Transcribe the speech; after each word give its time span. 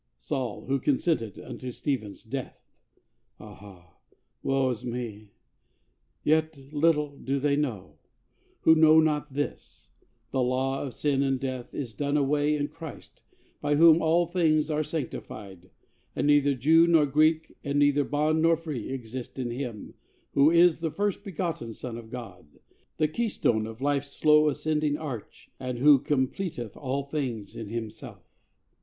Saul 0.17 0.65
who 0.65 0.79
consented 0.79 1.37
unto 1.37 1.71
Stephen's 1.71 2.23
death! 2.23 2.57
Ah, 3.39 3.99
woe 4.41 4.69
is 4.71 4.83
me! 4.83 5.29
Yet 6.23 6.57
little 6.73 7.15
do 7.19 7.37
they 7.37 7.55
know, 7.55 7.99
Who 8.61 8.73
know 8.73 8.99
not 8.99 9.33
this: 9.35 9.91
the 10.31 10.41
law 10.41 10.81
of 10.81 10.95
sin 10.95 11.21
and 11.21 11.39
death 11.39 11.75
Is 11.75 11.93
done 11.93 12.17
away 12.17 12.55
in 12.55 12.67
Christ, 12.69 13.21
by 13.61 13.75
Whom 13.75 14.01
all 14.01 14.25
things 14.25 14.71
Are 14.71 14.83
sanctified; 14.83 15.69
and 16.15 16.25
neither 16.25 16.55
Jew 16.55 16.87
nor 16.87 17.05
Greek, 17.05 17.53
And 17.63 17.77
neither 17.77 18.03
bond 18.03 18.41
nor 18.41 18.57
free, 18.57 18.89
exist 18.89 19.37
in 19.37 19.51
Him 19.51 19.93
Who 20.33 20.49
is 20.49 20.79
the 20.79 20.89
First 20.89 21.23
Begotten 21.23 21.75
Son 21.75 21.95
of 21.95 22.09
God, 22.09 22.47
The 22.97 23.07
Keystone 23.07 23.67
of 23.67 23.81
life's 23.81 24.11
slow 24.11 24.49
ascending 24.49 24.97
arch, 24.97 25.51
And 25.59 25.77
Who 25.77 25.99
completeth 25.99 26.75
all 26.75 27.03
things 27.03 27.55
in 27.55 27.69
Himself. 27.69 28.23